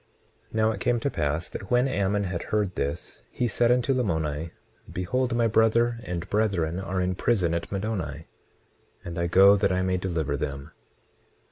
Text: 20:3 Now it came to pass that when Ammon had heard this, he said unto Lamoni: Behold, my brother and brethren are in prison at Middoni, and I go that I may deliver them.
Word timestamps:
20:3 0.51 0.53
Now 0.55 0.71
it 0.71 0.79
came 0.79 0.99
to 0.99 1.11
pass 1.11 1.47
that 1.47 1.69
when 1.69 1.87
Ammon 1.87 2.23
had 2.23 2.45
heard 2.49 2.73
this, 2.73 3.21
he 3.29 3.47
said 3.47 3.71
unto 3.71 3.93
Lamoni: 3.93 4.49
Behold, 4.91 5.35
my 5.35 5.45
brother 5.45 5.99
and 6.03 6.27
brethren 6.27 6.79
are 6.79 6.99
in 6.99 7.13
prison 7.13 7.53
at 7.53 7.71
Middoni, 7.71 8.25
and 9.05 9.19
I 9.19 9.27
go 9.27 9.55
that 9.55 9.71
I 9.71 9.83
may 9.83 9.97
deliver 9.97 10.35
them. 10.35 10.71